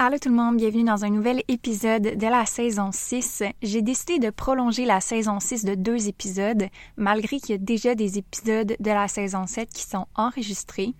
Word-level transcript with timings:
Allô 0.00 0.16
tout 0.16 0.28
le 0.28 0.36
monde, 0.36 0.58
bienvenue 0.58 0.84
dans 0.84 1.04
un 1.04 1.10
nouvel 1.10 1.42
épisode 1.48 2.16
de 2.16 2.26
la 2.28 2.46
saison 2.46 2.90
6. 2.92 3.42
J'ai 3.64 3.82
décidé 3.82 4.20
de 4.20 4.30
prolonger 4.30 4.84
la 4.84 5.00
saison 5.00 5.40
6 5.40 5.64
de 5.64 5.74
deux 5.74 6.06
épisodes, 6.06 6.68
malgré 6.96 7.40
qu'il 7.40 7.50
y 7.50 7.54
a 7.54 7.58
déjà 7.58 7.96
des 7.96 8.16
épisodes 8.16 8.76
de 8.78 8.90
la 8.92 9.08
saison 9.08 9.48
7 9.48 9.68
qui 9.70 9.82
sont 9.82 10.06
enregistrés, 10.14 10.94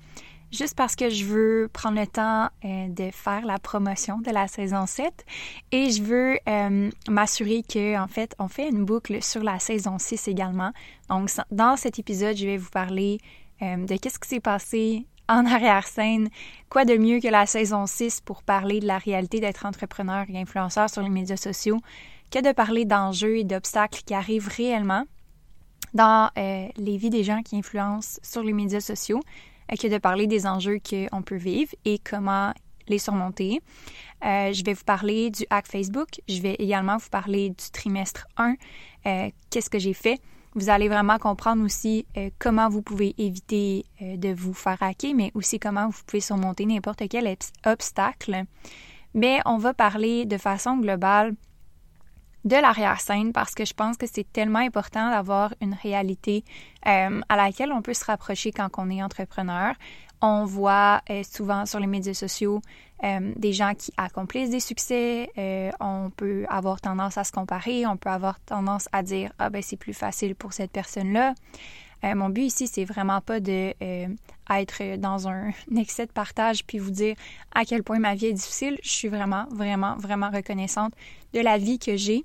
juste 0.51 0.75
parce 0.75 0.97
que 0.97 1.11
je 1.11 1.25
veux 1.27 1.71
prendre 1.73 2.01
le 2.01 2.09
temps 2.09 2.49
euh, 2.65 2.89
de 2.89 3.13
faire 3.13 3.47
la 3.47 3.61
promotion 3.61 4.19
de 4.19 4.33
la 4.33 4.49
saison 4.49 4.85
7 4.85 5.25
et 5.71 5.93
je 5.93 6.03
veux 6.03 6.37
euh, 6.49 6.91
m'assurer 7.09 7.63
que 7.63 7.97
en 7.97 8.09
fait, 8.09 8.35
on 8.41 8.49
fait 8.49 8.69
une 8.69 8.85
boucle 8.85 9.23
sur 9.23 9.45
la 9.45 9.61
saison 9.61 10.01
6 10.01 10.27
également. 10.27 10.73
Donc 11.09 11.31
dans 11.53 11.77
cet 11.77 12.01
épisode, 12.01 12.37
je 12.37 12.47
vais 12.47 12.57
vous 12.57 12.71
parler 12.71 13.21
euh, 13.63 13.77
de 13.77 13.97
qu'est-ce 13.97 14.19
qui 14.19 14.29
s'est 14.29 14.41
passé 14.41 15.07
en 15.29 15.47
arrière-scène. 15.47 16.29
Quoi 16.71 16.85
de 16.85 16.97
mieux 16.97 17.21
que 17.21 17.29
la 17.29 17.47
saison 17.47 17.87
6 17.87 18.21
pour 18.21 18.43
parler 18.43 18.81
de 18.81 18.87
la 18.87 18.99
réalité 18.99 19.41
d'être 19.41 19.67
entrepreneur 19.67 20.25
et 20.29 20.39
influenceur 20.39 20.91
sur 20.91 21.03
les 21.03 21.11
médias 21.11 21.37
sociaux 21.37 21.79
que 22.31 22.41
de 22.41 22.53
parler 22.53 22.85
d'enjeux 22.85 23.39
et 23.39 23.45
d'obstacles 23.45 24.03
qui 24.05 24.15
arrivent 24.15 24.49
réellement 24.49 25.05
dans 25.95 26.31
euh, 26.37 26.69
les 26.77 26.97
vies 26.97 27.11
des 27.11 27.25
gens 27.25 27.43
qui 27.43 27.57
influencent 27.57 28.21
sur 28.23 28.43
les 28.43 28.53
médias 28.53 28.81
sociaux, 28.81 29.21
euh, 29.73 29.77
que 29.77 29.89
de 29.89 29.99
parler 29.99 30.27
des 30.27 30.47
enjeux 30.47 30.79
qu'on 30.79 31.23
peut 31.23 31.37
vivre 31.37 31.73
et 31.85 31.99
comment 31.99 32.53
les 32.89 32.99
surmonter. 32.99 33.61
Euh, 34.25 34.53
je 34.53 34.65
vais 34.65 34.73
vous 34.73 34.85
parler 34.85 35.31
du 35.31 35.45
hack 35.51 35.67
Facebook. 35.67 36.09
Je 36.29 36.41
vais 36.41 36.57
également 36.59 36.97
vous 36.97 37.09
parler 37.11 37.51
du 37.51 37.71
trimestre 37.73 38.27
1. 38.37 38.55
Qu'est-ce 39.51 39.71
que 39.71 39.79
j'ai 39.79 39.95
fait? 39.95 40.21
Vous 40.59 40.71
allez 40.71 40.89
vraiment 40.89 41.19
comprendre 41.19 41.65
aussi 41.65 42.05
euh, 42.17 42.31
comment 42.41 42.69
vous 42.69 42.83
pouvez 42.83 43.15
éviter 43.17 43.85
euh, 44.03 44.17
de 44.17 44.35
vous 44.35 44.53
faire 44.53 44.83
hacker, 44.83 45.15
mais 45.15 45.31
aussi 45.35 45.61
comment 45.61 45.87
vous 45.89 46.01
pouvez 46.05 46.21
surmonter 46.21 46.67
n'importe 46.67 47.05
quel 47.09 47.33
obstacle. 47.65 48.43
Mais 49.15 49.39
on 49.47 49.59
va 49.59 49.73
parler 49.73 50.27
de 50.27 50.37
façon 50.37 50.77
globale 50.79 51.37
de 52.45 52.57
l'arrière-scène 52.57 53.33
parce 53.33 53.55
que 53.55 53.65
je 53.65 53.75
pense 53.75 53.97
que 53.97 54.07
c'est 54.07 54.31
tellement 54.33 54.61
important 54.61 55.11
d'avoir 55.11 55.55
une 55.61 55.75
réalité 55.75 56.45
euh, 56.87 57.21
à 57.29 57.37
laquelle 57.37 57.73
on 57.73 57.83
peut 57.83 57.95
se 57.95 58.05
rapprocher 58.05 58.53
quand 58.53 58.69
on 58.79 58.91
est 58.91 59.03
entrepreneur. 59.03 59.75
On 60.21 60.45
voit 60.45 61.01
souvent 61.23 61.65
sur 61.65 61.79
les 61.79 61.87
médias 61.87 62.15
sociaux 62.15 62.61
euh, 63.05 63.33
des 63.37 63.53
gens 63.53 63.75
qui 63.75 63.93
accomplissent 63.97 64.51
des 64.51 64.59
succès. 64.59 65.31
Euh, 65.39 65.71
on 65.79 66.11
peut 66.11 66.45
avoir 66.49 66.81
tendance 66.81 67.17
à 67.17 67.23
se 67.23 67.31
comparer, 67.31 67.87
on 67.87 67.97
peut 67.97 68.11
avoir 68.11 68.41
tendance 68.41 68.89
à 68.91 69.05
dire 69.05 69.31
ah 69.39 69.51
ben 69.51 69.63
c'est 69.63 69.77
plus 69.77 69.95
facile 69.95 70.35
pour 70.35 70.53
cette 70.53 70.73
personne-là. 70.73 71.35
Euh, 72.03 72.17
mon 72.17 72.29
but 72.29 72.43
ici, 72.43 72.67
c'est 72.67 72.85
vraiment 72.85 73.21
pas 73.21 73.39
de 73.39 73.73
être 74.51 74.97
dans 74.97 75.29
un, 75.29 75.51
excès 75.77 76.07
de 76.07 76.13
partage 76.13 76.65
puis 76.65 76.79
vous 76.79 76.91
dire 76.91 77.17
à 77.55 77.65
quel 77.65 77.83
point 77.83 77.99
ma 77.99 78.15
vie 78.15 78.27
est 78.27 78.33
difficile. 78.33 78.79
Je 78.83 78.91
suis 78.91 79.09
vraiment, 79.09 79.47
vraiment, 79.51 79.97
vraiment 79.97 80.31
reconnaissante 80.31 80.93
de 81.35 81.41
la 81.41 81.59
vie 81.59 81.79
que 81.79 81.97
j'ai. 81.97 82.25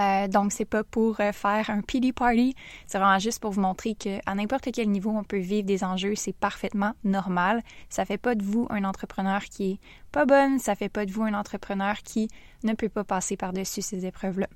Euh, 0.00 0.28
donc, 0.28 0.52
c'est 0.52 0.64
pas 0.64 0.82
pour 0.82 1.20
euh, 1.20 1.32
faire 1.32 1.68
un 1.70 1.82
pity 1.82 2.12
party, 2.12 2.54
c'est 2.86 2.98
vraiment 2.98 3.18
juste 3.18 3.40
pour 3.40 3.50
vous 3.50 3.60
montrer 3.60 3.94
qu'à 3.94 4.34
n'importe 4.34 4.68
quel 4.72 4.88
niveau 4.88 5.10
on 5.10 5.24
peut 5.24 5.38
vivre 5.38 5.66
des 5.66 5.84
enjeux, 5.84 6.14
c'est 6.14 6.32
parfaitement 6.32 6.92
normal. 7.04 7.62
Ça 7.88 8.04
fait 8.04 8.18
pas 8.18 8.34
de 8.34 8.42
vous 8.42 8.66
un 8.70 8.84
entrepreneur 8.84 9.42
qui 9.44 9.72
est 9.72 9.80
pas 10.10 10.24
bonne, 10.24 10.58
ça 10.58 10.74
fait 10.74 10.88
pas 10.88 11.04
de 11.06 11.12
vous 11.12 11.22
un 11.22 11.34
entrepreneur 11.34 11.98
qui 11.98 12.28
ne 12.64 12.72
peut 12.72 12.88
pas 12.88 13.04
passer 13.04 13.36
par-dessus 13.36 13.82
ces 13.82 14.06
épreuves-là. 14.06 14.48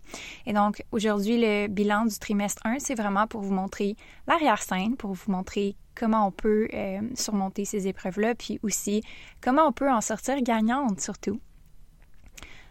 Et 0.46 0.52
donc, 0.52 0.82
aujourd'hui, 0.92 1.38
le 1.38 1.68
bilan 1.68 2.06
du 2.06 2.18
trimestre 2.18 2.62
1, 2.64 2.78
c'est 2.78 2.94
vraiment 2.94 3.26
pour 3.26 3.42
vous 3.42 3.54
montrer 3.54 3.96
l'arrière-scène, 4.26 4.96
pour 4.96 5.12
vous 5.12 5.30
montrer 5.30 5.76
comment 5.94 6.26
on 6.26 6.30
peut 6.30 6.68
euh, 6.72 7.00
surmonter 7.14 7.64
ces 7.64 7.86
épreuves-là, 7.86 8.34
puis 8.34 8.58
aussi 8.62 9.02
comment 9.40 9.68
on 9.68 9.72
peut 9.72 9.90
en 9.90 10.00
sortir 10.00 10.40
gagnante 10.42 11.00
surtout. 11.00 11.40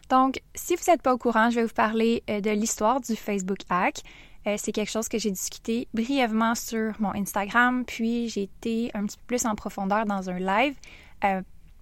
Donc, 0.10 0.42
si 0.54 0.76
vous 0.76 0.84
n'êtes 0.88 1.02
pas 1.02 1.14
au 1.14 1.18
courant, 1.18 1.50
je 1.50 1.56
vais 1.56 1.66
vous 1.66 1.74
parler 1.74 2.24
euh, 2.30 2.42
de 2.42 2.52
l'histoire 2.52 3.02
du 3.02 3.16
Facebook 3.16 3.60
Hack. 3.70 4.02
Euh, 4.46 4.56
c'est 4.58 4.72
quelque 4.72 4.92
chose 4.92 5.08
que 5.08 5.18
j'ai 5.18 5.32
discuté 5.32 5.88
brièvement 5.94 6.56
sur 6.56 6.94
mon 7.00 7.16
Instagram, 7.16 7.86
puis 7.86 8.28
j'ai 8.30 8.44
été 8.44 8.92
un 8.94 9.06
petit 9.06 9.18
peu 9.18 9.24
plus 9.28 9.46
en 9.46 9.56
profondeur 9.56 10.06
dans 10.06 10.30
un 10.30 10.40
live. 10.40 10.76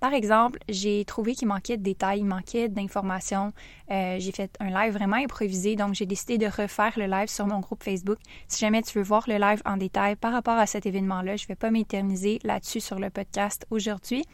Par 0.01 0.15
exemple, 0.15 0.57
j'ai 0.67 1.05
trouvé 1.05 1.35
qu'il 1.35 1.47
manquait 1.47 1.77
de 1.77 1.83
détails, 1.83 2.21
il 2.21 2.25
manquait 2.25 2.67
d'informations. 2.69 3.53
Euh, 3.91 4.15
j'ai 4.17 4.31
fait 4.31 4.51
un 4.59 4.71
live 4.71 4.93
vraiment 4.93 5.17
improvisé, 5.17 5.75
donc 5.75 5.93
j'ai 5.93 6.07
décidé 6.07 6.39
de 6.39 6.47
refaire 6.47 6.97
le 6.97 7.05
live 7.05 7.27
sur 7.27 7.45
mon 7.45 7.59
groupe 7.59 7.83
Facebook. 7.83 8.17
Si 8.47 8.59
jamais 8.59 8.81
tu 8.81 8.97
veux 8.97 9.03
voir 9.03 9.25
le 9.27 9.37
live 9.37 9.61
en 9.63 9.77
détail 9.77 10.15
par 10.15 10.33
rapport 10.33 10.57
à 10.57 10.65
cet 10.65 10.87
événement-là, 10.87 11.35
je 11.35 11.43
ne 11.43 11.49
vais 11.49 11.55
pas 11.55 11.69
m'éterniser 11.69 12.39
là-dessus 12.43 12.79
sur 12.79 12.97
le 12.97 13.11
podcast 13.11 13.67
aujourd'hui, 13.69 14.25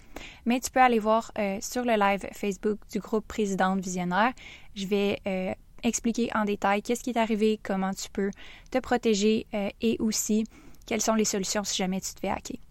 mais 0.45 0.61
tu 0.61 0.72
peux 0.72 0.79
aller 0.79 1.00
voir 1.00 1.33
euh, 1.38 1.57
sur 1.59 1.83
le 1.83 2.00
live 2.00 2.25
Facebook 2.31 2.79
du 2.89 3.00
groupe 3.01 3.27
Présidente 3.27 3.81
Visionnaire. 3.81 4.31
Je 4.73 4.88
vais 4.88 5.19
euh, 5.27 5.53
expliquer 5.83 6.29
en 6.33 6.45
détail 6.45 6.81
qu'est-ce 6.81 7.03
qui 7.03 7.09
est 7.09 7.17
arrivé, 7.17 7.59
comment 7.61 7.94
tu 7.94 8.09
peux 8.09 8.31
te 8.72 8.77
protéger 8.77 9.45
et 9.81 9.97
aussi 10.00 10.45
quelles 10.85 11.01
sont 11.01 11.16
les 11.16 11.25
solutions 11.25 11.66
si 11.66 11.75
jamais 11.75 12.00
tu 12.00 12.13
te 12.13 12.22
fais 12.22 12.29
hacker. 12.29 12.66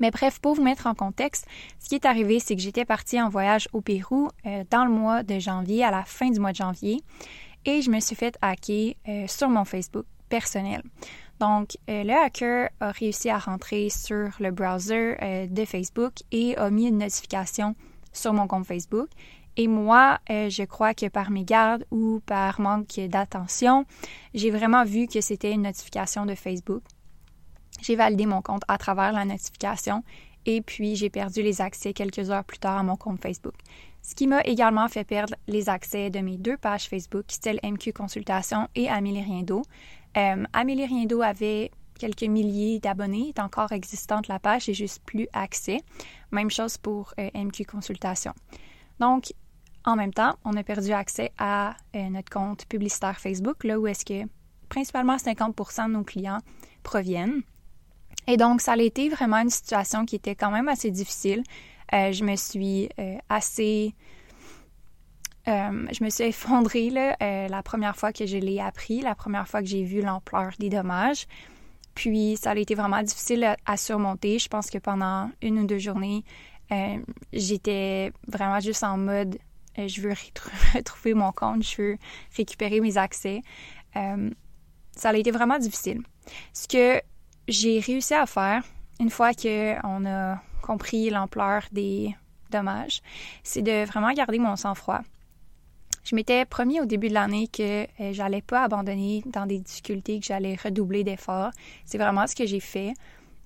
Mais 0.00 0.10
bref, 0.10 0.40
pour 0.40 0.54
vous 0.54 0.62
mettre 0.62 0.86
en 0.86 0.94
contexte, 0.94 1.46
ce 1.78 1.88
qui 1.88 1.94
est 1.94 2.06
arrivé, 2.06 2.40
c'est 2.40 2.56
que 2.56 2.62
j'étais 2.62 2.86
partie 2.86 3.20
en 3.20 3.28
voyage 3.28 3.68
au 3.72 3.82
Pérou 3.82 4.28
euh, 4.46 4.64
dans 4.70 4.84
le 4.84 4.90
mois 4.90 5.22
de 5.22 5.38
janvier, 5.38 5.84
à 5.84 5.90
la 5.90 6.04
fin 6.04 6.30
du 6.30 6.40
mois 6.40 6.52
de 6.52 6.56
janvier, 6.56 7.02
et 7.66 7.82
je 7.82 7.90
me 7.90 8.00
suis 8.00 8.16
fait 8.16 8.36
hacker 8.40 8.94
euh, 9.06 9.26
sur 9.28 9.50
mon 9.50 9.66
Facebook 9.66 10.06
personnel. 10.30 10.82
Donc, 11.38 11.76
euh, 11.88 12.02
le 12.02 12.12
hacker 12.12 12.70
a 12.80 12.90
réussi 12.92 13.28
à 13.28 13.38
rentrer 13.38 13.90
sur 13.90 14.30
le 14.40 14.50
browser 14.50 15.16
de 15.48 15.64
Facebook 15.64 16.14
et 16.32 16.56
a 16.56 16.70
mis 16.70 16.88
une 16.88 16.98
notification 16.98 17.74
sur 18.12 18.32
mon 18.32 18.46
compte 18.46 18.66
Facebook. 18.66 19.08
Et 19.56 19.66
moi, 19.66 20.18
je 20.28 20.64
crois 20.64 20.94
que 20.94 21.06
par 21.08 21.30
mes 21.30 21.44
gardes 21.44 21.84
ou 21.90 22.20
par 22.24 22.60
manque 22.60 23.00
d'attention, 23.08 23.84
j'ai 24.32 24.50
vraiment 24.50 24.84
vu 24.84 25.06
que 25.06 25.20
c'était 25.20 25.52
une 25.52 25.62
notification 25.62 26.24
de 26.24 26.34
Facebook. 26.34 26.82
J'ai 27.82 27.96
validé 27.96 28.26
mon 28.26 28.42
compte 28.42 28.62
à 28.68 28.78
travers 28.78 29.12
la 29.12 29.24
notification 29.24 30.02
et 30.46 30.62
puis 30.62 30.96
j'ai 30.96 31.10
perdu 31.10 31.42
les 31.42 31.60
accès 31.60 31.92
quelques 31.92 32.30
heures 32.30 32.44
plus 32.44 32.58
tard 32.58 32.78
à 32.78 32.82
mon 32.82 32.96
compte 32.96 33.20
Facebook. 33.20 33.54
Ce 34.02 34.14
qui 34.14 34.26
m'a 34.26 34.40
également 34.42 34.88
fait 34.88 35.04
perdre 35.04 35.34
les 35.46 35.68
accès 35.68 36.10
de 36.10 36.20
mes 36.20 36.38
deux 36.38 36.56
pages 36.56 36.88
Facebook, 36.88 37.26
celle 37.28 37.60
MQ 37.62 37.92
Consultation 37.92 38.68
et 38.74 38.88
Amélie 38.88 39.22
Riendo. 39.22 39.62
Euh, 40.16 40.44
Amélie 40.52 40.86
Riendo 40.86 41.20
avait 41.20 41.70
quelques 41.98 42.22
milliers 42.22 42.80
d'abonnés, 42.80 43.28
est 43.28 43.40
encore 43.40 43.72
existante 43.72 44.26
la 44.26 44.38
page, 44.38 44.64
j'ai 44.64 44.74
juste 44.74 45.02
plus 45.04 45.28
accès. 45.34 45.80
Même 46.30 46.50
chose 46.50 46.78
pour 46.78 47.12
euh, 47.18 47.28
MQ 47.34 47.66
Consultation. 47.66 48.32
Donc, 48.98 49.32
en 49.84 49.96
même 49.96 50.12
temps, 50.12 50.34
on 50.44 50.56
a 50.56 50.62
perdu 50.62 50.92
accès 50.92 51.30
à 51.38 51.76
euh, 51.94 52.08
notre 52.08 52.30
compte 52.30 52.64
publicitaire 52.66 53.20
Facebook, 53.20 53.64
là 53.64 53.78
où 53.78 53.86
est-ce 53.86 54.04
que 54.04 54.28
principalement 54.68 55.16
50% 55.16 55.88
de 55.88 55.92
nos 55.92 56.04
clients 56.04 56.38
proviennent. 56.82 57.42
Et 58.26 58.36
donc, 58.36 58.60
ça 58.60 58.72
a 58.72 58.76
été 58.76 59.08
vraiment 59.08 59.38
une 59.38 59.50
situation 59.50 60.04
qui 60.04 60.16
était 60.16 60.34
quand 60.34 60.50
même 60.50 60.68
assez 60.68 60.90
difficile. 60.90 61.42
Euh, 61.92 62.12
je 62.12 62.24
me 62.24 62.36
suis 62.36 62.88
euh, 62.98 63.16
assez... 63.28 63.94
je 65.46 66.04
me 66.04 66.10
suis 66.10 66.24
effondrée 66.24 66.90
là, 66.90 67.16
la 67.48 67.62
première 67.62 67.96
fois 67.96 68.12
que 68.12 68.24
je 68.24 68.36
l'ai 68.36 68.60
appris, 68.60 69.00
la 69.00 69.16
première 69.16 69.48
fois 69.48 69.60
que 69.60 69.66
j'ai 69.66 69.82
vu 69.82 70.00
l'ampleur 70.00 70.52
des 70.58 70.68
dommages. 70.68 71.26
Puis, 71.94 72.36
ça 72.40 72.52
a 72.52 72.56
été 72.56 72.74
vraiment 72.74 73.02
difficile 73.02 73.56
à 73.66 73.76
surmonter. 73.76 74.38
Je 74.38 74.48
pense 74.48 74.70
que 74.70 74.78
pendant 74.78 75.30
une 75.42 75.58
ou 75.58 75.66
deux 75.66 75.78
journées, 75.78 76.22
j'étais 77.32 78.12
vraiment 78.28 78.60
juste 78.60 78.84
en 78.84 78.96
mode 78.96 79.38
euh, 79.78 79.88
je 79.88 80.00
veux 80.00 80.14
retrouver 80.74 81.14
mon 81.14 81.32
compte, 81.32 81.62
je 81.62 81.82
veux 81.82 81.98
récupérer 82.36 82.80
mes 82.80 82.96
accès. 82.96 83.42
Euh, 83.96 84.30
ça 84.92 85.10
a 85.10 85.16
été 85.16 85.30
vraiment 85.30 85.58
difficile. 85.58 86.02
Ce 86.52 86.68
que 86.68 87.00
j'ai 87.50 87.80
réussi 87.80 88.14
à 88.14 88.26
faire, 88.26 88.62
une 89.00 89.10
fois 89.10 89.32
qu'on 89.34 90.06
a 90.06 90.40
compris 90.62 91.10
l'ampleur 91.10 91.64
des 91.72 92.14
dommages, 92.50 93.02
c'est 93.42 93.62
de 93.62 93.84
vraiment 93.86 94.12
garder 94.12 94.38
mon 94.38 94.56
sang-froid. 94.56 95.00
Je 96.04 96.14
m'étais 96.14 96.44
promis 96.44 96.80
au 96.80 96.86
début 96.86 97.08
de 97.08 97.14
l'année 97.14 97.48
que 97.48 97.82
euh, 97.84 98.12
j'allais 98.12 98.40
pas 98.40 98.64
abandonner 98.64 99.22
dans 99.26 99.46
des 99.46 99.58
difficultés, 99.58 100.18
que 100.18 100.26
j'allais 100.26 100.54
redoubler 100.54 101.04
d'efforts. 101.04 101.50
C'est 101.84 101.98
vraiment 101.98 102.26
ce 102.26 102.34
que 102.34 102.46
j'ai 102.46 102.60
fait. 102.60 102.94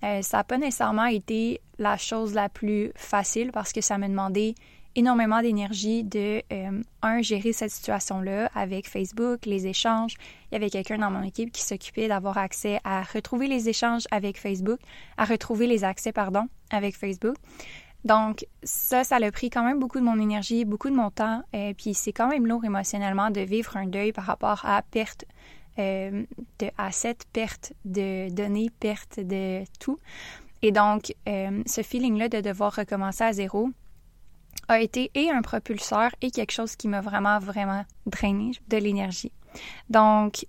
ça 0.01 0.39
n'a 0.39 0.45
pas 0.45 0.59
nécessairement 0.59 1.07
été 1.07 1.61
la 1.79 1.97
chose 1.97 2.35
la 2.35 2.49
plus 2.49 2.93
facile 2.95 3.51
parce 3.53 3.73
que 3.73 3.81
ça 3.81 3.99
me 3.99 4.07
demandait 4.07 4.55
énormément 4.97 5.41
d'énergie 5.41 6.05
de, 6.05 6.43
euh, 6.53 6.83
un, 7.03 7.23
gérer 7.23 7.53
cette 7.53 7.71
situation-là 7.71 8.51
avec 8.55 8.89
Facebook, 8.89 9.47
les 9.47 9.67
échanges. 9.67 10.15
Il 10.51 10.55
y 10.55 10.57
avait 10.57 10.71
quelqu'un 10.71 10.99
dans 10.99 11.11
mon 11.11 11.23
équipe 11.23 11.53
qui 11.53 11.63
s'occupait 11.63 12.09
d'avoir 12.09 12.39
accès 12.39 12.81
à 12.85 13.03
retrouver 13.03 13.47
les 13.47 13.69
échanges 13.69 14.05
avec 14.11 14.39
Facebook, 14.39 14.79
à 15.17 15.25
retrouver 15.25 15.67
les 15.67 15.85
accès, 15.85 16.13
pardon, 16.13 16.49
avec 16.71 16.97
Facebook. 16.97 17.37
Donc, 18.05 18.47
ça, 18.63 19.03
ça 19.03 19.17
a 19.17 19.31
pris 19.33 19.49
quand 19.49 19.65
même 19.65 19.79
beaucoup 19.79 19.99
de 19.99 20.05
mon 20.05 20.21
énergie, 20.21 20.65
beaucoup 20.65 20.91
de 20.91 20.95
mon 20.95 21.11
temps. 21.11 21.43
Et 21.53 21.71
euh, 21.71 21.75
puis, 21.77 21.95
c'est 21.95 22.13
quand 22.13 22.29
même 22.29 22.47
lourd 22.47 22.65
émotionnellement 22.65 23.31
de 23.31 23.41
vivre 23.41 23.77
un 23.77 23.87
deuil 23.87 24.13
par 24.13 24.25
rapport 24.25 24.65
à 24.65 24.83
perte 24.83 25.25
euh, 25.79 26.25
de 26.59 26.71
assets, 26.77 27.17
perte 27.33 27.73
de 27.85 28.29
données, 28.31 28.71
perte 28.79 29.21
de 29.21 29.65
tout. 29.81 29.99
Et 30.63 30.73
donc, 30.73 31.15
ce 31.27 31.83
feeling-là 31.83 32.31
de 32.31 32.41
devoir 32.41 32.75
recommencer 32.75 33.23
à 33.23 33.35
zéro, 33.35 33.69
a 34.69 34.81
été 34.81 35.11
et 35.15 35.31
un 35.31 35.43
propulseur 35.43 36.11
et 36.21 36.31
quelque 36.31 36.53
chose 36.53 36.77
qui 36.77 36.89
m'a 36.89 37.01
vraiment, 37.01 37.39
vraiment 37.39 37.85
drainé 38.07 38.53
de 38.69 38.77
l'énergie. 38.77 39.33
Donc, 39.89 40.47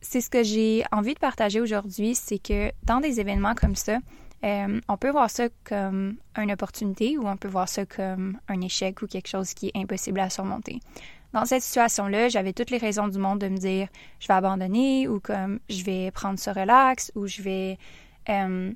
c'est 0.00 0.20
ce 0.20 0.30
que 0.30 0.42
j'ai 0.42 0.84
envie 0.92 1.14
de 1.14 1.18
partager 1.18 1.60
aujourd'hui, 1.60 2.14
c'est 2.14 2.38
que 2.38 2.72
dans 2.84 3.00
des 3.00 3.20
événements 3.20 3.54
comme 3.54 3.74
ça, 3.74 3.98
euh, 4.44 4.80
on 4.88 4.96
peut 4.96 5.10
voir 5.10 5.30
ça 5.30 5.48
comme 5.64 6.16
une 6.36 6.52
opportunité 6.52 7.18
ou 7.18 7.26
on 7.26 7.36
peut 7.36 7.48
voir 7.48 7.68
ça 7.68 7.84
comme 7.84 8.38
un 8.46 8.60
échec 8.60 9.02
ou 9.02 9.06
quelque 9.06 9.28
chose 9.28 9.52
qui 9.52 9.68
est 9.68 9.76
impossible 9.76 10.20
à 10.20 10.30
surmonter. 10.30 10.80
Dans 11.32 11.44
cette 11.44 11.62
situation-là, 11.62 12.28
j'avais 12.28 12.52
toutes 12.52 12.70
les 12.70 12.78
raisons 12.78 13.08
du 13.08 13.18
monde 13.18 13.40
de 13.40 13.48
me 13.48 13.56
dire 13.56 13.88
je 14.20 14.28
vais 14.28 14.34
abandonner 14.34 15.08
ou 15.08 15.20
comme 15.20 15.58
je 15.68 15.82
vais 15.82 16.10
prendre 16.10 16.38
ce 16.38 16.50
relax 16.50 17.12
ou 17.16 17.26
je 17.26 17.42
vais 17.42 17.78
euh, 18.28 18.72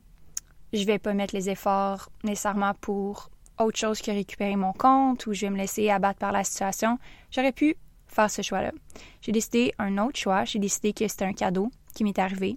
je 0.72 0.84
vais 0.84 0.98
pas 0.98 1.14
mettre 1.14 1.34
les 1.34 1.48
efforts 1.48 2.10
nécessairement 2.24 2.74
pour 2.80 3.30
autre 3.64 3.78
chose 3.78 4.00
que 4.00 4.10
récupérer 4.10 4.56
mon 4.56 4.72
compte 4.72 5.26
ou 5.26 5.32
je 5.32 5.42
vais 5.42 5.50
me 5.50 5.56
laisser 5.56 5.90
abattre 5.90 6.18
par 6.18 6.32
la 6.32 6.44
situation, 6.44 6.98
j'aurais 7.30 7.52
pu 7.52 7.76
faire 8.06 8.30
ce 8.30 8.42
choix-là. 8.42 8.72
J'ai 9.20 9.32
décidé 9.32 9.74
un 9.78 9.98
autre 9.98 10.18
choix. 10.18 10.44
J'ai 10.44 10.58
décidé 10.58 10.92
que 10.92 11.06
c'était 11.08 11.24
un 11.24 11.32
cadeau 11.32 11.70
qui 11.94 12.04
m'est 12.04 12.18
arrivé. 12.18 12.56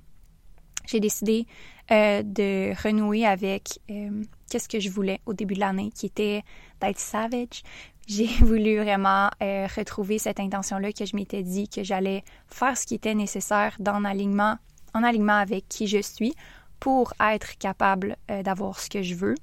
J'ai 0.88 1.00
décidé 1.00 1.48
euh, 1.92 2.22
de 2.24 2.74
renouer 2.84 3.26
avec 3.26 3.80
euh, 3.90 4.24
qu'est-ce 4.50 4.70
que 4.70 4.80
je 4.80 4.90
voulais 4.90 5.20
au 5.26 5.34
début 5.34 5.56
de 5.56 5.60
l'année, 5.60 5.92
qui 5.94 6.06
était 6.06 6.44
d'être 6.82 7.00
savage. 7.00 7.64
J'ai 8.08 8.28
voulu 8.42 8.78
vraiment 8.78 9.30
euh, 9.42 9.68
retrouver 9.76 10.20
cette 10.20 10.40
intention-là 10.40 10.94
que 10.94 11.06
je 11.06 11.16
m'étais 11.16 11.44
dit 11.44 11.68
que 11.68 11.84
j'allais 11.84 12.24
faire 12.48 12.78
ce 12.78 12.86
qui 12.86 12.96
était 12.96 13.16
nécessaire 13.16 13.76
dans 13.80 14.04
alignement, 14.04 14.58
en 14.94 15.04
alignement 15.04 15.38
avec 15.38 15.68
qui 15.68 15.88
je 15.88 16.02
suis 16.02 16.36
pour 16.80 17.14
être 17.20 17.58
capable 17.58 18.18
d'avoir 18.44 18.80
ce 18.80 18.90
que 18.90 19.02
je 19.02 19.16
veux. 19.16 19.36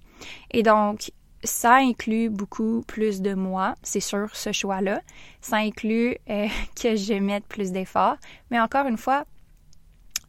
Et 0.50 0.62
donc, 0.62 1.11
ça 1.44 1.77
inclut 1.77 2.31
beaucoup 2.31 2.83
plus 2.87 3.21
de 3.21 3.35
moi, 3.35 3.75
c'est 3.83 4.00
sûr, 4.00 4.35
ce 4.35 4.53
choix-là. 4.53 5.00
Ça 5.41 5.56
inclut 5.56 6.17
euh, 6.31 6.49
que 6.81 6.97
je 6.97 7.15
mette 7.15 7.47
plus 7.47 7.73
d'efforts. 7.73 8.17
Mais 8.50 8.61
encore 8.61 8.87
une 8.87 8.99
fois, 8.99 9.25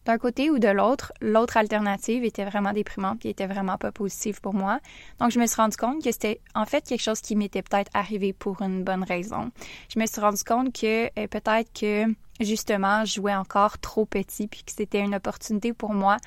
d'un 0.05 0.17
côté 0.17 0.49
ou 0.49 0.59
de 0.59 0.67
l'autre, 0.67 1.13
l'autre 1.21 1.55
alternative 1.55 2.25
était 2.25 2.43
vraiment 2.43 2.73
déprimante 2.73 3.25
et 3.25 3.29
était 3.29 3.47
vraiment 3.47 3.77
pas 3.77 3.91
positive 3.91 4.41
pour 4.41 4.53
moi. 4.53 4.79
Donc, 5.19 5.31
je 5.31 5.39
me 5.39 5.45
suis 5.45 5.55
rendu 5.55 5.77
compte 5.77 6.03
que 6.03 6.11
c'était 6.11 6.41
en 6.55 6.65
fait 6.65 6.85
quelque 6.85 7.01
chose 7.01 7.21
qui 7.21 7.35
m'était 7.35 7.61
peut-être 7.61 7.89
arrivé 7.93 8.33
pour 8.33 8.61
une 8.61 8.83
bonne 8.83 9.03
raison. 9.03 9.51
Je 9.93 9.99
me 9.99 10.05
suis 10.05 10.19
rendu 10.19 10.43
compte 10.43 10.73
que 10.73 11.05
euh, 11.05 11.27
peut-être 11.27 11.71
que 11.73 12.05
justement, 12.39 13.05
je 13.05 13.13
jouais 13.13 13.35
encore 13.35 13.79
trop 13.79 14.05
petit 14.05 14.47
puis 14.47 14.63
que 14.63 14.71
c'était 14.71 14.99
une 14.99 15.15
opportunité 15.15 15.73
pour 15.73 15.93
moi 15.93 16.17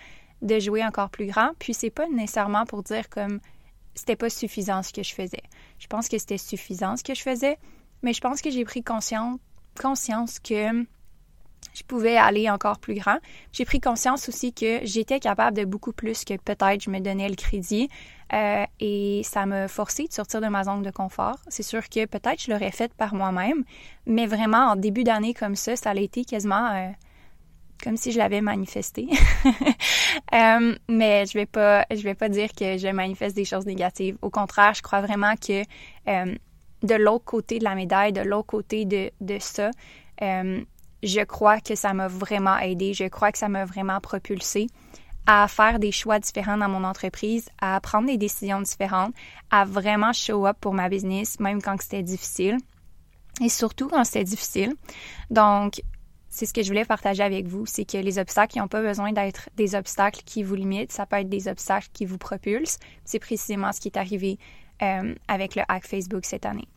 de 0.42 0.58
jouer 0.58 0.84
encore 0.84 1.10
plus 1.10 1.26
grand. 1.26 1.50
Puis 1.58 1.74
c'est 1.74 1.90
pas 1.90 2.08
nécessairement 2.08 2.64
pour 2.64 2.82
dire 2.82 3.08
comme 3.10 3.40
c'était 3.96 4.16
pas 4.16 4.30
suffisant 4.30 4.82
ce 4.82 4.92
que 4.92 5.02
je 5.02 5.12
faisais. 5.12 5.42
Je 5.78 5.88
pense 5.88 6.08
que 6.08 6.18
c'était 6.18 6.38
suffisant 6.38 6.96
ce 6.96 7.02
que 7.02 7.14
je 7.14 7.22
faisais, 7.22 7.58
mais 8.02 8.12
je 8.12 8.20
pense 8.20 8.40
que 8.40 8.50
j'ai 8.50 8.64
pris 8.64 8.84
conscience, 8.84 9.40
conscience 9.80 10.38
que 10.38 10.86
je 11.74 11.82
pouvais 11.82 12.16
aller 12.16 12.48
encore 12.48 12.78
plus 12.78 12.94
grand. 12.94 13.18
J'ai 13.52 13.64
pris 13.64 13.80
conscience 13.80 14.28
aussi 14.28 14.52
que 14.52 14.80
j'étais 14.84 15.20
capable 15.20 15.56
de 15.56 15.64
beaucoup 15.64 15.92
plus 15.92 16.24
que 16.24 16.36
peut-être 16.36 16.82
je 16.82 16.90
me 16.90 17.00
donnais 17.00 17.28
le 17.28 17.34
crédit 17.34 17.88
euh, 18.32 18.64
et 18.80 19.22
ça 19.24 19.46
m'a 19.46 19.68
forcé 19.68 20.06
de 20.06 20.12
sortir 20.12 20.40
de 20.40 20.46
ma 20.46 20.64
zone 20.64 20.82
de 20.82 20.90
confort. 20.90 21.38
C'est 21.48 21.62
sûr 21.62 21.88
que 21.88 22.06
peut-être 22.06 22.42
je 22.42 22.50
l'aurais 22.50 22.70
fait 22.70 22.92
par 22.94 23.14
moi-même, 23.14 23.64
mais 24.06 24.26
vraiment 24.26 24.70
en 24.70 24.76
début 24.76 25.04
d'année 25.04 25.34
comme 25.34 25.56
ça, 25.56 25.76
ça 25.76 25.90
a 25.90 25.94
été 25.96 26.24
quasiment 26.24 26.72
euh, 26.72 26.90
comme 27.82 27.96
si 27.96 28.12
je 28.12 28.18
l'avais 28.18 28.40
manifesté. 28.40 29.08
Euh, 30.34 30.74
mais 30.88 31.24
je 31.26 31.34
vais 31.34 31.46
pas, 31.46 31.86
je 31.90 32.02
vais 32.02 32.14
pas 32.14 32.28
dire 32.28 32.48
que 32.52 32.78
je 32.78 32.88
manifeste 32.88 33.36
des 33.36 33.44
choses 33.44 33.64
négatives. 33.64 34.16
Au 34.22 34.30
contraire, 34.30 34.74
je 34.74 34.82
crois 34.82 35.00
vraiment 35.00 35.34
que 35.36 35.62
euh, 36.08 36.34
de 36.82 36.94
l'autre 36.94 37.24
côté 37.24 37.58
de 37.58 37.64
la 37.64 37.74
médaille, 37.74 38.12
de 38.12 38.22
l'autre 38.22 38.46
côté 38.46 38.84
de, 38.84 39.10
de 39.20 39.38
ça, 39.38 39.70
euh, 40.22 40.60
je 41.02 41.20
crois 41.20 41.60
que 41.60 41.74
ça 41.74 41.92
m'a 41.94 42.08
vraiment 42.08 42.58
aidé. 42.58 42.92
Je 42.92 43.04
crois 43.04 43.30
que 43.30 43.38
ça 43.38 43.48
m'a 43.48 43.64
vraiment 43.64 44.00
propulsé 44.00 44.66
à 45.26 45.46
faire 45.48 45.78
des 45.78 45.92
choix 45.92 46.18
différents 46.18 46.56
dans 46.56 46.68
mon 46.68 46.84
entreprise, 46.84 47.48
à 47.60 47.80
prendre 47.80 48.06
des 48.06 48.16
décisions 48.16 48.60
différentes, 48.60 49.12
à 49.50 49.64
vraiment 49.64 50.12
show 50.12 50.46
up 50.46 50.56
pour 50.60 50.72
ma 50.72 50.88
business, 50.88 51.40
même 51.40 51.60
quand 51.60 51.80
c'était 51.80 52.02
difficile. 52.02 52.58
Et 53.40 53.48
surtout 53.48 53.88
quand 53.88 54.04
c'était 54.04 54.24
difficile. 54.24 54.74
Donc, 55.30 55.82
c'est 56.36 56.44
ce 56.44 56.52
que 56.52 56.62
je 56.62 56.68
voulais 56.68 56.84
partager 56.84 57.22
avec 57.22 57.46
vous, 57.46 57.64
c'est 57.64 57.86
que 57.86 57.96
les 57.96 58.18
obstacles 58.18 58.58
n'ont 58.58 58.68
pas 58.68 58.82
besoin 58.82 59.10
d'être 59.10 59.48
des 59.56 59.74
obstacles 59.74 60.20
qui 60.26 60.42
vous 60.42 60.54
limitent, 60.54 60.92
ça 60.92 61.06
peut 61.06 61.16
être 61.16 61.30
des 61.30 61.48
obstacles 61.48 61.88
qui 61.94 62.04
vous 62.04 62.18
propulsent. 62.18 62.78
C'est 63.06 63.18
précisément 63.18 63.72
ce 63.72 63.80
qui 63.80 63.88
est 63.88 63.96
arrivé 63.96 64.38
euh, 64.82 65.14
avec 65.28 65.54
le 65.54 65.62
hack 65.66 65.86
Facebook 65.86 66.26
cette 66.26 66.44
année. 66.44 66.68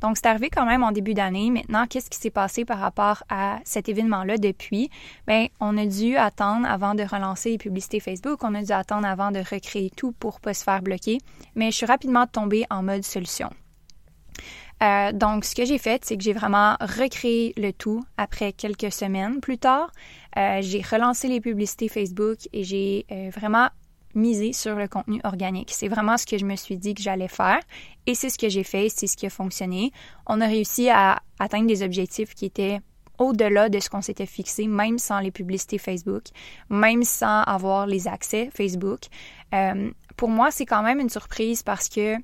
Donc, 0.00 0.16
c'est 0.16 0.26
arrivé 0.26 0.48
quand 0.48 0.64
même 0.64 0.82
en 0.82 0.92
début 0.92 1.12
d'année. 1.12 1.50
Maintenant, 1.50 1.86
qu'est-ce 1.86 2.08
qui 2.08 2.18
s'est 2.18 2.30
passé 2.30 2.64
par 2.64 2.78
rapport 2.78 3.22
à 3.28 3.60
cet 3.64 3.90
événement-là 3.90 4.38
depuis? 4.38 4.88
Bien, 5.26 5.48
on 5.60 5.76
a 5.76 5.84
dû 5.84 6.16
attendre 6.16 6.66
avant 6.66 6.94
de 6.94 7.02
relancer 7.02 7.50
les 7.50 7.58
publicités 7.58 8.00
Facebook. 8.00 8.42
On 8.42 8.54
a 8.54 8.62
dû 8.62 8.72
attendre 8.72 9.06
avant 9.06 9.30
de 9.30 9.40
recréer 9.40 9.90
tout 9.94 10.12
pour 10.12 10.36
ne 10.36 10.40
pas 10.40 10.54
se 10.54 10.64
faire 10.64 10.80
bloquer. 10.80 11.18
Mais 11.54 11.70
je 11.70 11.76
suis 11.76 11.86
rapidement 11.86 12.26
tombée 12.26 12.64
en 12.70 12.82
mode 12.82 13.04
solution. 13.04 13.50
Euh, 14.82 15.12
donc, 15.12 15.44
ce 15.44 15.54
que 15.54 15.64
j'ai 15.64 15.78
fait, 15.78 16.04
c'est 16.04 16.16
que 16.16 16.22
j'ai 16.22 16.32
vraiment 16.32 16.76
recréé 16.80 17.52
le 17.56 17.72
tout 17.72 18.02
après 18.16 18.52
quelques 18.52 18.92
semaines 18.92 19.40
plus 19.40 19.58
tard. 19.58 19.92
Euh, 20.36 20.58
j'ai 20.60 20.82
relancé 20.82 21.28
les 21.28 21.40
publicités 21.40 21.88
Facebook 21.88 22.38
et 22.52 22.64
j'ai 22.64 23.06
euh, 23.12 23.30
vraiment 23.30 23.68
misé 24.14 24.52
sur 24.52 24.74
le 24.74 24.88
contenu 24.88 25.20
organique. 25.24 25.70
C'est 25.72 25.88
vraiment 25.88 26.16
ce 26.18 26.26
que 26.26 26.36
je 26.36 26.44
me 26.44 26.56
suis 26.56 26.76
dit 26.76 26.94
que 26.94 27.02
j'allais 27.02 27.28
faire 27.28 27.60
et 28.06 28.14
c'est 28.14 28.28
ce 28.28 28.38
que 28.38 28.48
j'ai 28.48 28.64
fait, 28.64 28.88
c'est 28.88 29.06
ce 29.06 29.16
qui 29.16 29.26
a 29.26 29.30
fonctionné. 29.30 29.92
On 30.26 30.40
a 30.40 30.46
réussi 30.46 30.90
à 30.90 31.20
atteindre 31.38 31.66
des 31.66 31.82
objectifs 31.82 32.34
qui 32.34 32.44
étaient 32.44 32.80
au-delà 33.18 33.68
de 33.68 33.78
ce 33.78 33.88
qu'on 33.88 34.02
s'était 34.02 34.26
fixé, 34.26 34.66
même 34.66 34.98
sans 34.98 35.20
les 35.20 35.30
publicités 35.30 35.78
Facebook, 35.78 36.24
même 36.68 37.04
sans 37.04 37.42
avoir 37.42 37.86
les 37.86 38.08
accès 38.08 38.50
Facebook. 38.52 39.00
pour 40.16 40.28
moi, 40.28 40.50
c'est 40.50 40.66
quand 40.66 40.82
même 40.82 40.98
une 40.98 41.10
surprise 41.10 41.62
parce 41.62 41.88
que 41.88 42.16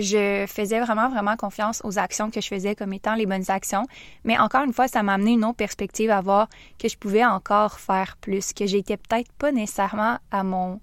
je 0.00 0.44
faisais 0.46 0.80
vraiment, 0.80 1.08
vraiment 1.08 1.36
confiance 1.36 1.80
aux 1.84 1.98
actions 1.98 2.30
que 2.30 2.40
je 2.40 2.48
faisais 2.48 2.74
comme 2.74 2.92
étant 2.92 3.14
les 3.14 3.26
bonnes 3.26 3.50
actions. 3.50 3.86
Mais 4.24 4.38
encore 4.38 4.62
une 4.64 4.72
fois, 4.72 4.88
ça 4.88 5.02
m'a 5.02 5.14
amené 5.14 5.32
une 5.32 5.44
autre 5.44 5.56
perspective 5.56 6.10
à 6.10 6.20
voir 6.20 6.48
que 6.78 6.88
je 6.88 6.96
pouvais 6.96 7.24
encore 7.24 7.78
faire 7.78 8.16
plus, 8.20 8.52
que 8.52 8.66
j'étais 8.66 8.96
peut-être 8.96 9.32
pas 9.32 9.52
nécessairement 9.52 10.18
à 10.30 10.42
mon 10.42 10.80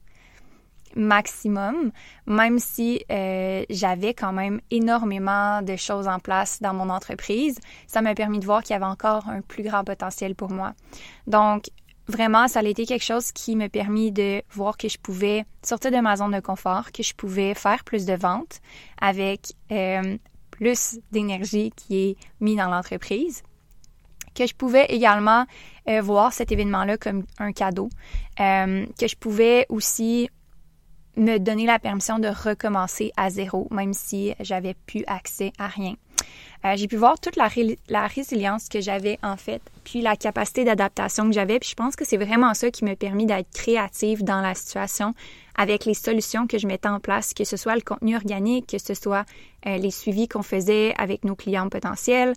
maximum, 0.96 1.92
même 2.26 2.58
si 2.58 3.04
euh, 3.12 3.64
j'avais 3.70 4.14
quand 4.14 4.32
même 4.32 4.62
énormément 4.72 5.62
de 5.62 5.76
choses 5.76 6.08
en 6.08 6.20
place 6.20 6.62
dans 6.62 6.74
mon 6.74 6.90
entreprise. 6.90 7.60
Ça 7.88 8.02
m'a 8.02 8.16
permis 8.16 8.40
de 8.40 8.46
voir 8.46 8.64
qu'il 8.64 8.74
y 8.74 8.78
avait 8.78 8.86
encore 8.86 9.28
un 9.28 9.42
plus 9.42 9.64
grand 9.64 9.84
potentiel 9.84 10.36
pour 10.36 10.52
moi. 10.52 10.74
Donc, 11.28 11.66
vraiment, 12.08 12.48
ça 12.48 12.60
a 12.60 12.64
été 12.64 12.86
quelque 12.86 13.04
chose 13.04 13.32
qui 13.32 13.56
m'a 13.56 13.70
permis 13.70 14.12
de 14.12 14.42
voir 14.52 14.78
que 14.78 14.88
je 14.88 14.98
pouvais 14.98 15.46
sortir 15.64 15.92
de 15.92 15.98
ma 15.98 16.16
zone 16.16 16.32
de 16.32 16.40
confort, 16.40 16.92
que 16.92 17.04
je 17.04 17.14
pouvais 17.14 17.54
faire 17.54 17.84
plus 17.84 18.06
de 18.06 18.14
ventes 18.14 18.62
avec 19.00 19.54
euh, 19.72 20.18
plus 20.52 21.00
d'énergie 21.12 21.72
qui 21.76 21.98
est 21.98 22.18
mise 22.40 22.58
dans 22.58 22.70
l'entreprise, 22.70 23.44
que 24.34 24.46
je 24.46 24.54
pouvais 24.54 24.86
également 24.86 25.46
euh, 25.88 26.02
voir 26.02 26.34
cet 26.34 26.52
événement-là 26.52 26.98
comme 26.98 27.24
un 27.40 27.52
cadeau, 27.52 27.90
euh, 28.40 28.86
que 29.00 29.08
je 29.08 29.16
pouvais 29.16 29.66
aussi 29.70 30.30
me 31.18 31.38
donner 31.38 31.66
la 31.66 31.80
permission 31.80 32.20
de 32.20 32.28
recommencer 32.28 33.12
à 33.16 33.30
zéro, 33.30 33.68
même 33.72 33.94
si 33.94 34.34
j'avais 34.42 34.74
plus 34.86 35.04
accès 35.08 35.54
à 35.58 35.68
rien. 35.68 35.96
Euh, 36.66 36.76
j'ai 36.76 36.88
pu 36.88 36.96
voir 36.96 37.20
toute 37.20 37.36
la, 37.36 37.48
résilience 38.08 38.70
que 38.70 38.82
j'avais 38.82 39.20
en 39.22 39.38
fait, 39.38 39.62
puis 39.84 40.02
la 40.02 40.16
capacité 40.16 40.64
d'adaptation 40.64 41.28
que 41.28 41.34
j'avais, 41.34 41.60
puis 41.60 41.70
je 41.70 41.76
pense 41.76 41.96
que 41.96 42.06
c'est 42.06 42.18
vraiment 42.18 42.54
ça 42.56 42.72
qui 42.72 42.86
m'a 42.86 42.96
permis 42.96 43.28
d'être 43.28 43.52
créative 43.54 44.24
dans 44.24 44.42
la 44.42 44.56
situation 44.56 45.14
avec 45.56 45.86
les 45.86 45.94
solutions 45.94 46.48
que 46.48 46.58
je 46.58 46.66
mettais 46.66 46.90
en 46.90 47.00
place, 47.00 47.34
que 47.34 47.44
ce 47.44 47.56
soit 47.56 47.76
le 47.76 47.82
contenu 47.82 48.16
organique, 48.16 48.68
que 48.68 48.78
ce 48.80 48.96
soit 48.96 49.26
euh, 49.68 49.78
les 49.78 49.92
suivis 49.92 50.28
qu'on 50.28 50.42
faisait 50.42 50.96
avec 50.98 51.24
nos 51.24 51.36
clients 51.36 51.70
potentiels, 51.70 52.34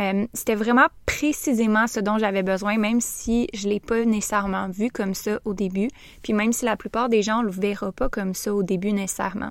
euh, 0.00 0.26
c'était 0.34 0.54
vraiment 0.54 0.86
précisément 1.06 1.86
ce 1.86 2.00
dont 2.00 2.18
j'avais 2.18 2.42
besoin, 2.42 2.76
même 2.76 3.00
si 3.00 3.48
je 3.54 3.68
l'ai 3.68 3.80
pas 3.80 4.04
nécessairement 4.04 4.68
vu 4.68 4.90
comme 4.90 5.14
ça 5.14 5.38
au 5.44 5.54
début, 5.54 5.88
puis 6.22 6.34
même 6.34 6.52
si 6.52 6.64
la 6.64 6.76
plupart 6.76 7.08
des 7.08 7.22
gens 7.22 7.42
le 7.42 7.50
verront 7.50 7.92
pas 7.92 8.08
comme 8.08 8.34
ça 8.34 8.54
au 8.54 8.62
début 8.62 8.92
nécessairement. 8.92 9.50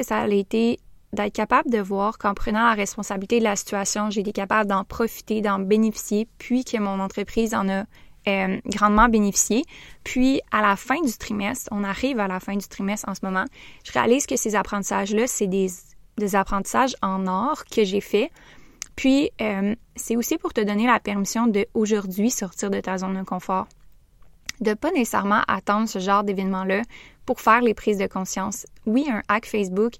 Ça 0.00 0.20
a 0.20 0.28
été 0.28 0.78
d'être 1.12 1.32
capable 1.32 1.70
de 1.70 1.78
voir 1.78 2.18
qu'en 2.18 2.34
prenant 2.34 2.68
la 2.68 2.74
responsabilité 2.74 3.38
de 3.38 3.44
la 3.44 3.56
situation, 3.56 4.10
j'ai 4.10 4.20
été 4.20 4.32
capable 4.32 4.68
d'en 4.68 4.84
profiter, 4.84 5.40
d'en 5.40 5.58
bénéficier, 5.58 6.28
puis 6.38 6.64
que 6.64 6.78
mon 6.78 7.00
entreprise 7.00 7.54
en 7.54 7.68
a 7.68 7.84
euh, 8.28 8.60
grandement 8.66 9.08
bénéficié. 9.08 9.64
Puis 10.04 10.40
à 10.50 10.60
la 10.60 10.76
fin 10.76 11.00
du 11.00 11.16
trimestre, 11.16 11.68
on 11.72 11.84
arrive 11.84 12.20
à 12.20 12.28
la 12.28 12.40
fin 12.40 12.56
du 12.56 12.66
trimestre 12.68 13.08
en 13.08 13.14
ce 13.14 13.20
moment, 13.22 13.44
je 13.84 13.92
réalise 13.92 14.26
que 14.26 14.36
ces 14.36 14.54
apprentissages-là, 14.54 15.26
c'est 15.26 15.46
des, 15.46 15.68
des 16.18 16.36
apprentissages 16.36 16.94
en 17.02 17.26
or 17.26 17.64
que 17.64 17.84
j'ai 17.84 18.00
faits 18.00 18.30
puis, 18.98 19.30
euh, 19.40 19.76
c'est 19.94 20.16
aussi 20.16 20.38
pour 20.38 20.52
te 20.52 20.60
donner 20.60 20.88
la 20.88 20.98
permission 20.98 21.46
de 21.46 21.68
aujourd'hui 21.72 22.32
sortir 22.32 22.68
de 22.68 22.80
ta 22.80 22.98
zone 22.98 23.16
de 23.16 23.22
confort. 23.22 23.68
De 24.60 24.74
pas 24.74 24.90
nécessairement 24.90 25.42
attendre 25.46 25.88
ce 25.88 26.00
genre 26.00 26.24
d'événement-là 26.24 26.82
pour 27.24 27.40
faire 27.40 27.60
les 27.60 27.74
prises 27.74 27.98
de 27.98 28.08
conscience. 28.08 28.66
Oui, 28.86 29.06
un 29.08 29.22
hack 29.28 29.46
Facebook 29.46 29.92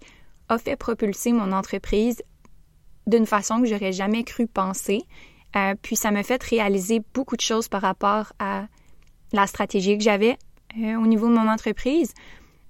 a 0.48 0.58
fait 0.58 0.76
propulser 0.76 1.32
mon 1.32 1.52
entreprise 1.52 2.22
d'une 3.06 3.26
façon 3.26 3.60
que 3.60 3.66
j'aurais 3.66 3.92
jamais 3.92 4.24
cru 4.24 4.46
penser. 4.46 5.02
Euh, 5.56 5.74
puis 5.80 5.96
ça 5.96 6.10
m'a 6.10 6.22
fait 6.22 6.42
réaliser 6.42 7.00
beaucoup 7.14 7.36
de 7.36 7.40
choses 7.40 7.68
par 7.68 7.82
rapport 7.82 8.32
à 8.38 8.66
la 9.32 9.46
stratégie 9.46 9.96
que 9.96 10.04
j'avais 10.04 10.36
euh, 10.78 10.96
au 10.96 11.06
niveau 11.06 11.28
de 11.28 11.34
mon 11.34 11.48
entreprise. 11.48 12.12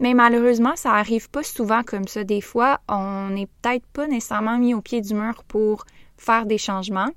Mais 0.01 0.15
malheureusement, 0.15 0.77
ça 0.77 0.93
arrive 0.93 1.29
pas 1.29 1.43
souvent 1.43 1.83
comme 1.83 2.07
ça. 2.07 2.23
Des 2.23 2.41
fois, 2.41 2.81
on 2.89 3.31
n'est 3.31 3.49
peut-être 3.61 3.87
pas 3.87 4.07
nécessairement 4.07 4.59
mis 4.59 4.75
au 4.75 4.81
pied 4.81 5.01
du 5.01 5.15
mur 5.15 5.43
pour 5.49 5.85
faire 6.17 6.47
des 6.47 6.59
changements. 6.59 7.11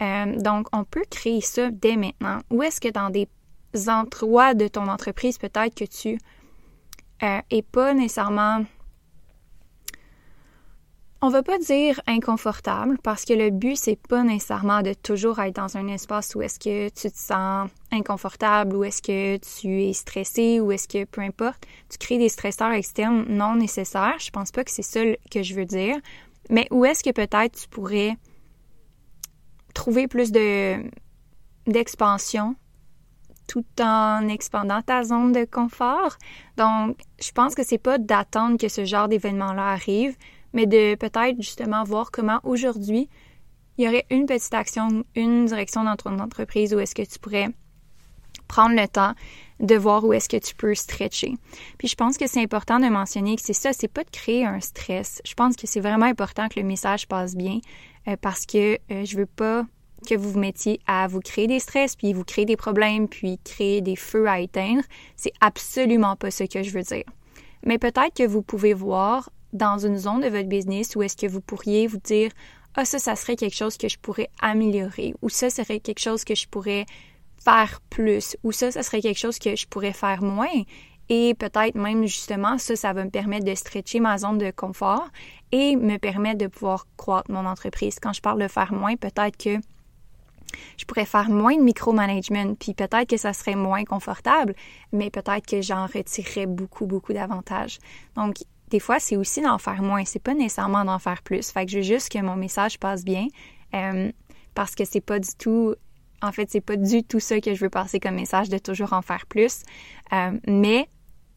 Euh, 0.00 0.36
donc, 0.40 0.68
on 0.72 0.84
peut 0.84 1.04
créer 1.10 1.40
ça 1.40 1.70
dès 1.70 1.96
maintenant. 1.96 2.38
Ou 2.50 2.62
est-ce 2.62 2.80
que 2.80 2.88
dans 2.88 3.10
des 3.10 3.28
endroits 3.88 4.54
de 4.54 4.68
ton 4.68 4.88
entreprise, 4.88 5.38
peut-être 5.38 5.74
que 5.74 5.84
tu 5.84 6.18
euh, 7.22 7.40
es 7.50 7.62
pas 7.62 7.92
nécessairement 7.92 8.64
on 11.24 11.30
va 11.30 11.42
pas 11.42 11.58
dire 11.58 12.02
inconfortable 12.06 12.98
parce 13.02 13.24
que 13.24 13.32
le 13.32 13.48
but 13.48 13.76
c'est 13.76 13.96
pas 13.96 14.22
nécessairement 14.22 14.82
de 14.82 14.92
toujours 14.92 15.38
être 15.38 15.56
dans 15.56 15.78
un 15.78 15.88
espace 15.88 16.34
où 16.34 16.42
est-ce 16.42 16.58
que 16.58 16.90
tu 16.90 17.10
te 17.10 17.16
sens 17.16 17.70
inconfortable 17.90 18.76
ou 18.76 18.84
est-ce 18.84 19.00
que 19.00 19.38
tu 19.38 19.84
es 19.84 19.94
stressé 19.94 20.60
ou 20.60 20.70
est-ce 20.70 20.86
que 20.86 21.06
peu 21.06 21.22
importe, 21.22 21.66
tu 21.88 21.96
crées 21.96 22.18
des 22.18 22.28
stresseurs 22.28 22.72
externes 22.72 23.24
non 23.26 23.56
nécessaires. 23.56 24.18
Je 24.18 24.28
pense 24.28 24.50
pas 24.50 24.64
que 24.64 24.70
c'est 24.70 24.82
ça 24.82 25.00
que 25.30 25.42
je 25.42 25.54
veux 25.54 25.64
dire, 25.64 25.96
mais 26.50 26.68
où 26.70 26.84
est-ce 26.84 27.02
que 27.02 27.10
peut-être 27.10 27.58
tu 27.58 27.68
pourrais 27.70 28.18
trouver 29.72 30.08
plus 30.08 30.30
de 30.30 30.76
d'expansion 31.66 32.54
tout 33.46 33.64
en 33.80 34.28
expandant 34.28 34.82
ta 34.82 35.04
zone 35.04 35.32
de 35.32 35.46
confort? 35.46 36.18
Donc, 36.58 36.98
je 37.18 37.32
pense 37.32 37.54
que 37.54 37.64
c'est 37.64 37.78
pas 37.78 37.96
d'attendre 37.96 38.58
que 38.58 38.68
ce 38.68 38.84
genre 38.84 39.08
d'événement-là 39.08 39.70
arrive, 39.70 40.14
mais 40.54 40.66
de 40.66 40.94
peut-être 40.94 41.36
justement 41.42 41.84
voir 41.84 42.10
comment 42.10 42.40
aujourd'hui 42.44 43.10
il 43.76 43.84
y 43.84 43.88
aurait 43.88 44.06
une 44.10 44.24
petite 44.24 44.54
action, 44.54 45.04
une 45.16 45.46
direction 45.46 45.84
dans 45.84 45.96
ton 45.96 46.18
entreprise 46.20 46.72
où 46.72 46.78
est-ce 46.78 46.94
que 46.94 47.02
tu 47.02 47.18
pourrais 47.18 47.48
prendre 48.48 48.76
le 48.76 48.86
temps 48.86 49.14
de 49.60 49.74
voir 49.74 50.04
où 50.04 50.12
est-ce 50.12 50.28
que 50.28 50.36
tu 50.36 50.54
peux 50.54 50.74
stretcher. 50.74 51.34
Puis 51.78 51.88
je 51.88 51.94
pense 51.94 52.16
que 52.16 52.26
c'est 52.26 52.40
important 52.40 52.78
de 52.78 52.86
mentionner 52.86 53.36
que 53.36 53.42
c'est 53.42 53.52
ça, 53.52 53.72
c'est 53.72 53.88
pas 53.88 54.04
de 54.04 54.10
créer 54.10 54.44
un 54.44 54.60
stress. 54.60 55.20
Je 55.24 55.34
pense 55.34 55.56
que 55.56 55.66
c'est 55.66 55.80
vraiment 55.80 56.06
important 56.06 56.48
que 56.48 56.60
le 56.60 56.66
message 56.66 57.08
passe 57.08 57.34
bien 57.34 57.58
euh, 58.08 58.16
parce 58.20 58.46
que 58.46 58.78
euh, 58.90 59.04
je 59.04 59.16
veux 59.16 59.26
pas 59.26 59.64
que 60.06 60.14
vous 60.14 60.32
vous 60.32 60.38
mettiez 60.38 60.80
à 60.86 61.06
vous 61.08 61.20
créer 61.20 61.46
des 61.46 61.60
stress, 61.60 61.96
puis 61.96 62.12
vous 62.12 62.24
créer 62.24 62.44
des 62.44 62.56
problèmes, 62.56 63.08
puis 63.08 63.38
créer 63.42 63.80
des 63.80 63.96
feux 63.96 64.28
à 64.28 64.40
éteindre. 64.40 64.82
C'est 65.16 65.32
absolument 65.40 66.14
pas 66.14 66.30
ce 66.30 66.44
que 66.44 66.62
je 66.62 66.70
veux 66.70 66.82
dire. 66.82 67.04
Mais 67.64 67.78
peut-être 67.78 68.14
que 68.14 68.26
vous 68.26 68.42
pouvez 68.42 68.74
voir 68.74 69.30
dans 69.54 69.78
une 69.78 69.96
zone 69.96 70.20
de 70.20 70.28
votre 70.28 70.48
business 70.48 70.94
où 70.96 71.02
est-ce 71.02 71.16
que 71.16 71.26
vous 71.26 71.40
pourriez 71.40 71.86
vous 71.86 71.98
dire 71.98 72.30
ah 72.74 72.84
ça 72.84 72.98
ça 72.98 73.16
serait 73.16 73.36
quelque 73.36 73.54
chose 73.54 73.76
que 73.76 73.88
je 73.88 73.98
pourrais 73.98 74.28
améliorer 74.40 75.14
ou 75.22 75.28
ça 75.28 75.48
serait 75.48 75.80
quelque 75.80 76.00
chose 76.00 76.24
que 76.24 76.34
je 76.34 76.46
pourrais 76.48 76.86
faire 77.42 77.80
plus 77.88 78.36
ou 78.42 78.52
ça 78.52 78.70
ça 78.70 78.82
serait 78.82 79.00
quelque 79.00 79.18
chose 79.18 79.38
que 79.38 79.56
je 79.56 79.66
pourrais 79.66 79.92
faire 79.92 80.22
moins 80.22 80.62
et 81.08 81.34
peut-être 81.34 81.76
même 81.76 82.04
justement 82.04 82.58
ça 82.58 82.74
ça 82.76 82.92
va 82.92 83.04
me 83.04 83.10
permettre 83.10 83.44
de 83.44 83.54
stretcher 83.54 84.00
ma 84.00 84.18
zone 84.18 84.38
de 84.38 84.50
confort 84.50 85.08
et 85.52 85.76
me 85.76 85.98
permettre 85.98 86.38
de 86.38 86.48
pouvoir 86.48 86.86
croître 86.96 87.30
mon 87.30 87.46
entreprise. 87.46 88.00
Quand 88.00 88.12
je 88.12 88.20
parle 88.20 88.42
de 88.42 88.48
faire 88.48 88.72
moins, 88.72 88.96
peut-être 88.96 89.36
que 89.36 89.60
je 90.76 90.84
pourrais 90.84 91.04
faire 91.04 91.30
moins 91.30 91.56
de 91.56 91.62
micromanagement, 91.62 92.54
puis 92.54 92.74
peut-être 92.74 93.08
que 93.08 93.16
ça 93.16 93.32
serait 93.32 93.54
moins 93.54 93.84
confortable, 93.84 94.54
mais 94.92 95.10
peut-être 95.10 95.46
que 95.46 95.62
j'en 95.62 95.86
retirerais 95.86 96.46
beaucoup, 96.46 96.86
beaucoup 96.86 97.12
d'avantages. 97.12 97.78
Donc, 98.16 98.38
des 98.74 98.80
fois, 98.80 98.98
c'est 98.98 99.16
aussi 99.16 99.40
d'en 99.40 99.56
faire 99.58 99.82
moins, 99.82 100.04
c'est 100.04 100.18
pas 100.18 100.34
nécessairement 100.34 100.84
d'en 100.84 100.98
faire 100.98 101.22
plus. 101.22 101.52
Fait 101.52 101.64
que 101.64 101.70
je 101.70 101.76
veux 101.76 101.84
juste 101.84 102.08
que 102.08 102.18
mon 102.18 102.34
message 102.34 102.80
passe 102.80 103.04
bien, 103.04 103.28
euh, 103.72 104.10
parce 104.52 104.74
que 104.74 104.84
c'est 104.84 105.00
pas 105.00 105.20
du 105.20 105.28
tout, 105.38 105.76
en 106.20 106.32
fait, 106.32 106.50
c'est 106.50 106.60
pas 106.60 106.74
du 106.74 107.04
tout 107.04 107.20
ça 107.20 107.40
que 107.40 107.54
je 107.54 107.60
veux 107.60 107.70
passer 107.70 108.00
comme 108.00 108.16
message 108.16 108.48
de 108.48 108.58
toujours 108.58 108.92
en 108.92 109.00
faire 109.00 109.26
plus. 109.26 109.62
Euh, 110.12 110.32
mais 110.48 110.88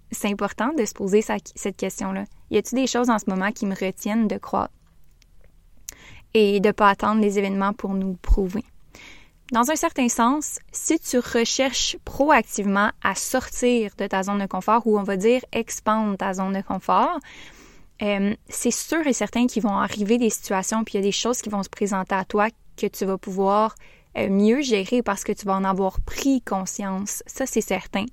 c'est 0.09 0.29
important 0.29 0.73
de 0.73 0.83
se 0.83 0.95
poser 0.95 1.21
cette 1.21 1.77
question-là. 1.77 2.23
Y 2.49 2.57
a-t-il 2.57 2.81
des 2.81 2.87
choses 2.87 3.11
en 3.11 3.19
ce 3.19 3.25
moment 3.29 3.51
qui 3.51 3.67
me 3.67 3.75
retiennent 3.75 4.27
de 4.27 4.39
croître? 4.39 4.73
Et 6.33 6.59
de 6.59 6.71
pas 6.71 6.89
attendre 6.89 7.21
les 7.21 7.37
événements 7.37 7.73
pour 7.73 7.93
nous 7.93 8.15
prouver? 8.15 8.63
Dans 9.51 9.71
un 9.71 9.77
certain 9.77 10.09
sens, 10.09 10.59
si 10.73 10.99
tu 10.99 11.19
recherches 11.19 11.97
proactivement 12.03 12.91
à 13.01 13.15
sortir 13.15 13.91
de 13.97 14.05
ta 14.05 14.23
zone 14.23 14.39
de 14.39 14.45
confort 14.45 14.85
ou 14.85 14.99
on 14.99 15.03
va 15.03 15.15
dire 15.15 15.41
expandre 15.53 16.17
ta 16.17 16.33
zone 16.33 16.53
de 16.53 16.61
confort, 16.61 17.17
euh, 18.01 18.35
c'est 18.49 18.71
sûr 18.71 19.07
et 19.07 19.13
certain 19.13 19.47
qu'il 19.47 19.63
vont 19.63 19.77
arriver 19.77 20.17
des 20.17 20.29
situations 20.29 20.83
puis 20.83 20.95
il 20.95 20.97
y 20.97 20.99
a 20.99 21.03
des 21.03 21.13
choses 21.13 21.41
qui 21.41 21.49
vont 21.49 21.63
se 21.63 21.69
présenter 21.69 22.13
à 22.13 22.25
toi 22.25 22.49
que 22.75 22.87
tu 22.87 23.05
vas 23.05 23.17
pouvoir 23.17 23.75
euh, 24.17 24.29
mieux 24.29 24.61
gérer 24.61 25.01
parce 25.01 25.23
que 25.23 25.31
tu 25.31 25.45
vas 25.45 25.55
en 25.55 25.63
avoir 25.63 26.01
pris 26.01 26.41
conscience. 26.41 27.23
Ça, 27.25 27.45
c'est 27.45 27.61
certain. 27.61 28.05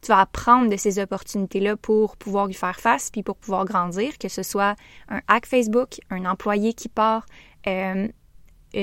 Tu 0.00 0.08
vas 0.08 0.20
apprendre 0.20 0.70
de 0.70 0.76
ces 0.76 0.98
opportunités-là 1.00 1.76
pour 1.76 2.16
pouvoir 2.16 2.48
y 2.48 2.54
faire 2.54 2.80
face 2.80 3.10
puis 3.10 3.22
pour 3.22 3.36
pouvoir 3.36 3.64
grandir, 3.64 4.16
que 4.18 4.28
ce 4.28 4.42
soit 4.42 4.74
un 5.08 5.20
hack 5.28 5.46
Facebook, 5.46 5.98
un 6.10 6.24
employé 6.24 6.72
qui 6.72 6.88
part, 6.88 7.26
euh, 7.66 8.08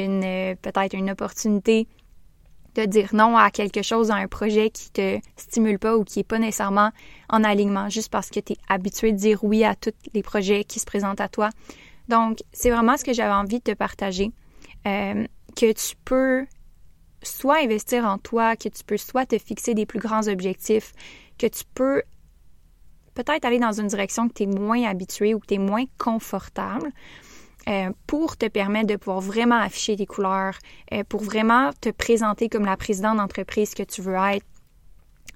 une 0.03 0.55
peut-être 0.57 0.95
une 0.95 1.11
opportunité 1.11 1.87
de 2.75 2.85
dire 2.85 3.09
non 3.13 3.37
à 3.37 3.51
quelque 3.51 3.81
chose, 3.81 4.11
à 4.11 4.15
un 4.15 4.27
projet 4.27 4.69
qui 4.69 4.91
te 4.91 5.19
stimule 5.37 5.79
pas 5.79 5.97
ou 5.97 6.03
qui 6.03 6.19
est 6.19 6.23
pas 6.23 6.39
nécessairement 6.39 6.91
en 7.29 7.43
alignement 7.43 7.89
juste 7.89 8.09
parce 8.09 8.29
que 8.29 8.39
tu 8.39 8.53
es 8.53 8.57
habitué 8.67 9.13
de 9.13 9.17
dire 9.17 9.43
oui 9.43 9.63
à 9.63 9.75
tous 9.75 9.93
les 10.13 10.21
projets 10.21 10.65
qui 10.65 10.79
se 10.79 10.85
présentent 10.85 11.21
à 11.21 11.29
toi. 11.29 11.49
Donc, 12.09 12.39
c'est 12.51 12.69
vraiment 12.69 12.97
ce 12.97 13.03
que 13.03 13.13
j'avais 13.13 13.33
envie 13.33 13.59
de 13.59 13.63
te 13.63 13.73
partager. 13.73 14.31
Euh, 14.85 15.25
que 15.55 15.71
tu 15.71 15.95
peux 16.03 16.45
soit 17.23 17.63
investir 17.63 18.05
en 18.05 18.17
toi, 18.17 18.55
que 18.55 18.69
tu 18.69 18.83
peux 18.83 18.97
soit 18.97 19.25
te 19.25 19.37
fixer 19.39 19.73
des 19.73 19.85
plus 19.85 19.99
grands 19.99 20.27
objectifs, 20.27 20.91
que 21.39 21.47
tu 21.47 21.63
peux 21.73 22.03
peut-être 23.15 23.45
aller 23.45 23.59
dans 23.59 23.71
une 23.71 23.87
direction 23.87 24.27
que 24.27 24.33
tu 24.33 24.43
es 24.43 24.47
moins 24.47 24.83
habitué 24.83 25.33
ou 25.33 25.39
que 25.39 25.47
tu 25.47 25.53
es 25.55 25.59
moins 25.59 25.85
confortable. 25.97 26.91
Euh, 27.67 27.89
pour 28.05 28.37
te 28.37 28.45
permettre 28.45 28.85
de 28.85 28.95
pouvoir 28.95 29.21
vraiment 29.21 29.57
afficher 29.59 29.95
tes 29.95 30.05
couleurs, 30.05 30.59
euh, 30.93 31.03
pour 31.03 31.23
vraiment 31.23 31.71
te 31.81 31.89
présenter 31.89 32.47
comme 32.47 32.65
la 32.65 32.77
présidente 32.77 33.17
d'entreprise 33.17 33.73
que 33.73 33.81
tu 33.81 34.03
veux 34.03 34.13
être, 34.13 34.45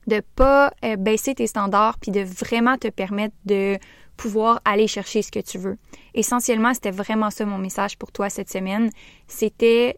de 0.05 0.21
pas 0.36 0.71
euh, 0.86 0.95
baisser 0.95 1.33
tes 1.33 1.48
standards 1.48 1.98
puis 1.98 2.12
de 2.12 2.21
vraiment 2.21 2.77
te 2.77 2.88
permettre 2.88 3.33
de 3.45 3.79
pouvoir 4.15 4.62
aller 4.63 4.86
chercher 4.86 5.24
ce 5.24 5.31
que 5.31 5.39
tu 5.39 5.57
veux. 5.57 5.77
Essentiellement, 6.13 6.75
c'était 6.75 6.91
vraiment 6.91 7.31
ça 7.31 7.45
mon 7.45 7.57
message 7.57 7.98
pour 7.98 8.12
toi 8.12 8.29
cette 8.29 8.51
semaine. 8.51 8.91
C'était 9.27 9.98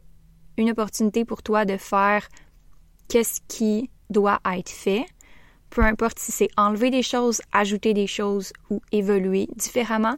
une 0.57 0.71
opportunité 0.71 1.25
pour 1.25 1.43
toi 1.43 1.65
de 1.65 1.75
faire 1.75 2.29
qu'est-ce 3.09 3.41
qui 3.49 3.89
doit 4.09 4.39
être 4.53 4.69
fait, 4.69 5.05
peu 5.69 5.83
importe 5.83 6.19
si 6.19 6.31
c'est 6.31 6.49
enlever 6.55 6.91
des 6.91 7.03
choses, 7.03 7.41
ajouter 7.51 7.93
des 7.93 8.07
choses 8.07 8.53
ou 8.69 8.79
évoluer 8.93 9.49
différemment, 9.57 10.15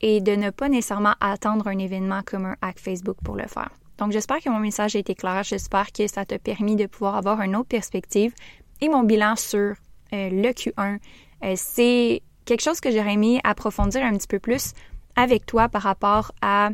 et 0.00 0.20
de 0.20 0.32
ne 0.32 0.50
pas 0.50 0.68
nécessairement 0.68 1.14
attendre 1.20 1.68
un 1.68 1.78
événement 1.78 2.20
comme 2.24 2.46
un 2.46 2.56
hack 2.62 2.78
Facebook 2.78 3.16
pour 3.24 3.36
le 3.36 3.46
faire. 3.46 3.70
Donc 3.98 4.12
j'espère 4.12 4.38
que 4.40 4.48
mon 4.48 4.60
message 4.60 4.94
a 4.94 4.98
été 5.00 5.14
clair, 5.14 5.42
j'espère 5.42 5.92
que 5.92 6.06
ça 6.06 6.24
t'a 6.24 6.38
permis 6.38 6.76
de 6.76 6.86
pouvoir 6.86 7.16
avoir 7.16 7.40
une 7.40 7.56
autre 7.56 7.68
perspective. 7.68 8.32
Et 8.80 8.88
mon 8.88 9.02
bilan 9.02 9.34
sur 9.34 9.74
euh, 10.12 10.30
le 10.30 10.50
Q1, 10.50 10.98
euh, 11.44 11.54
c'est 11.56 12.22
quelque 12.44 12.62
chose 12.62 12.80
que 12.80 12.90
j'aurais 12.92 13.14
aimé 13.14 13.40
approfondir 13.42 14.02
un 14.04 14.16
petit 14.16 14.28
peu 14.28 14.38
plus 14.38 14.72
avec 15.16 15.46
toi 15.46 15.68
par 15.68 15.82
rapport 15.82 16.32
à 16.40 16.70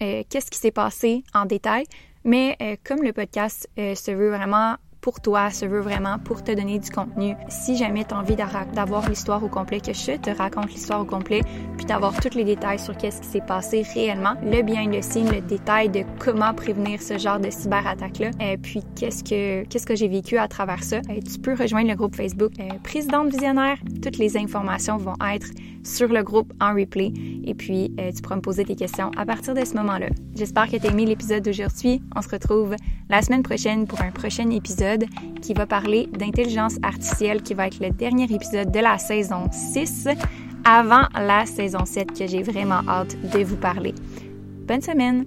euh, 0.00 0.22
qu'est-ce 0.28 0.50
qui 0.50 0.58
s'est 0.58 0.70
passé 0.70 1.24
en 1.34 1.46
détail. 1.46 1.84
Mais 2.24 2.56
comme 2.84 3.02
le 3.02 3.12
podcast 3.12 3.68
se 3.76 4.10
veut 4.12 4.28
vraiment 4.28 4.76
pour 5.02 5.20
toi, 5.20 5.50
se 5.50 5.66
veut 5.66 5.80
vraiment 5.80 6.18
pour 6.20 6.44
te 6.44 6.52
donner 6.52 6.78
du 6.78 6.88
contenu. 6.88 7.34
Si 7.48 7.76
jamais 7.76 8.04
tu 8.04 8.14
as 8.14 8.18
envie 8.18 8.36
d'avoir 8.36 9.08
l'histoire 9.08 9.42
au 9.42 9.48
complet, 9.48 9.80
que 9.80 9.92
je 9.92 10.12
te 10.16 10.30
raconte 10.30 10.70
l'histoire 10.70 11.00
au 11.00 11.04
complet, 11.04 11.40
puis 11.76 11.84
d'avoir 11.84 12.18
tous 12.20 12.36
les 12.36 12.44
détails 12.44 12.78
sur 12.78 12.96
qu'est-ce 12.96 13.20
qui 13.20 13.26
s'est 13.26 13.40
passé 13.40 13.82
réellement, 13.94 14.34
le 14.44 14.62
bien, 14.62 14.88
le 14.88 15.02
signe, 15.02 15.28
le 15.28 15.40
détail 15.40 15.88
de 15.88 16.04
comment 16.20 16.54
prévenir 16.54 17.02
ce 17.02 17.18
genre 17.18 17.40
de 17.40 17.50
cyberattaque-là, 17.50 18.30
et 18.40 18.54
euh, 18.54 18.56
puis 18.62 18.82
qu'est-ce 18.94 19.24
que 19.24 19.64
qu'est-ce 19.64 19.86
que 19.86 19.96
j'ai 19.96 20.06
vécu 20.06 20.38
à 20.38 20.46
travers 20.46 20.84
ça, 20.84 20.98
euh, 20.98 21.20
tu 21.20 21.40
peux 21.40 21.54
rejoindre 21.54 21.88
le 21.88 21.96
groupe 21.96 22.14
Facebook 22.14 22.52
euh, 22.60 22.68
Présidente 22.84 23.28
Visionnaire. 23.28 23.78
Toutes 24.02 24.18
les 24.18 24.36
informations 24.36 24.98
vont 24.98 25.16
être 25.34 25.48
sur 25.82 26.08
le 26.08 26.22
groupe 26.22 26.52
en 26.60 26.74
replay 26.74 27.12
et 27.44 27.54
puis 27.54 27.92
tu 28.14 28.22
pourras 28.22 28.36
me 28.36 28.40
poser 28.40 28.64
tes 28.64 28.76
questions 28.76 29.10
à 29.16 29.26
partir 29.26 29.52
de 29.52 29.64
ce 29.64 29.74
moment-là. 29.74 30.06
J'espère 30.36 30.70
que 30.70 30.76
tu 30.76 30.86
as 30.86 30.90
aimé 30.90 31.06
l'épisode 31.06 31.42
d'aujourd'hui. 31.42 32.00
On 32.14 32.22
se 32.22 32.28
retrouve 32.28 32.76
la 33.12 33.20
semaine 33.20 33.42
prochaine 33.42 33.86
pour 33.86 34.00
un 34.00 34.10
prochain 34.10 34.48
épisode 34.48 35.04
qui 35.42 35.52
va 35.52 35.66
parler 35.66 36.08
d'intelligence 36.18 36.76
artificielle, 36.82 37.42
qui 37.42 37.52
va 37.52 37.66
être 37.66 37.78
le 37.78 37.90
dernier 37.90 38.24
épisode 38.24 38.72
de 38.72 38.80
la 38.80 38.96
saison 38.96 39.50
6 39.52 40.08
avant 40.64 41.02
la 41.14 41.44
saison 41.44 41.84
7 41.84 42.18
que 42.18 42.26
j'ai 42.26 42.42
vraiment 42.42 42.80
hâte 42.88 43.14
de 43.30 43.44
vous 43.44 43.56
parler. 43.56 43.94
Bonne 44.66 44.80
semaine! 44.80 45.26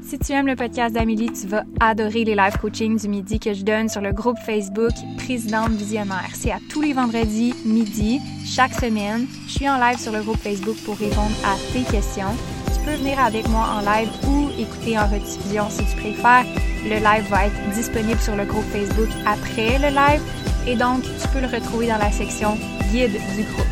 Si 0.00 0.18
tu 0.18 0.32
aimes 0.32 0.46
le 0.46 0.56
podcast 0.56 0.94
d'Amélie, 0.94 1.30
tu 1.30 1.46
vas 1.46 1.64
adorer 1.78 2.24
les 2.24 2.34
live 2.34 2.56
coaching 2.58 2.98
du 2.98 3.08
midi 3.08 3.38
que 3.38 3.52
je 3.52 3.62
donne 3.62 3.90
sur 3.90 4.00
le 4.00 4.12
groupe 4.12 4.38
Facebook 4.46 4.92
Présidente 5.18 5.72
Visionnaire. 5.72 6.30
C'est 6.32 6.52
à 6.52 6.58
tous 6.70 6.80
les 6.80 6.94
vendredis 6.94 7.54
midi, 7.66 8.18
chaque 8.46 8.72
semaine. 8.72 9.26
Je 9.46 9.52
suis 9.52 9.68
en 9.68 9.76
live 9.78 9.98
sur 9.98 10.12
le 10.12 10.22
groupe 10.22 10.38
Facebook 10.38 10.76
pour 10.86 10.96
répondre 10.96 11.36
à 11.44 11.56
tes 11.74 11.82
questions. 11.92 12.34
Tu 12.72 12.80
peux 12.86 12.96
venir 12.96 13.20
avec 13.20 13.46
moi 13.50 13.68
en 13.76 13.80
live 13.80 14.08
ou 14.26 14.37
écouter 14.58 14.98
en 14.98 15.06
rediffusion 15.06 15.68
si 15.70 15.84
tu 15.84 15.96
préfères. 15.96 16.44
Le 16.84 16.96
live 16.96 17.28
va 17.30 17.46
être 17.46 17.70
disponible 17.74 18.20
sur 18.20 18.36
le 18.36 18.44
groupe 18.44 18.64
Facebook 18.72 19.08
après 19.26 19.78
le 19.78 19.88
live 19.88 20.22
et 20.66 20.76
donc 20.76 21.02
tu 21.02 21.28
peux 21.28 21.40
le 21.40 21.46
retrouver 21.46 21.88
dans 21.88 21.98
la 21.98 22.10
section 22.10 22.56
guide 22.92 23.12
du 23.12 23.42
groupe. 23.42 23.66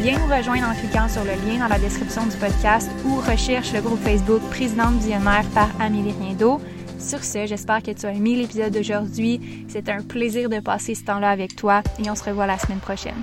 Viens 0.00 0.18
nous 0.18 0.32
rejoindre 0.32 0.68
en 0.68 0.74
cliquant 0.74 1.08
sur 1.08 1.24
le 1.24 1.32
lien 1.46 1.58
dans 1.58 1.68
la 1.68 1.78
description 1.78 2.24
du 2.26 2.36
podcast 2.36 2.88
ou 3.04 3.16
recherche 3.16 3.72
le 3.72 3.80
groupe 3.80 4.00
Facebook 4.02 4.40
Présidente 4.50 4.94
Visionnaire 4.94 5.44
par 5.54 5.68
Amélie 5.80 6.14
Riendo. 6.20 6.60
Sur 6.98 7.24
ce, 7.24 7.46
j'espère 7.46 7.82
que 7.82 7.90
tu 7.90 8.06
as 8.06 8.12
aimé 8.12 8.36
l'épisode 8.36 8.72
d'aujourd'hui. 8.72 9.66
C'est 9.68 9.88
un 9.88 10.02
plaisir 10.02 10.48
de 10.48 10.60
passer 10.60 10.94
ce 10.94 11.04
temps-là 11.04 11.30
avec 11.30 11.56
toi 11.56 11.82
et 11.98 12.08
on 12.10 12.14
se 12.14 12.24
revoit 12.24 12.46
la 12.46 12.58
semaine 12.58 12.78
prochaine. 12.78 13.22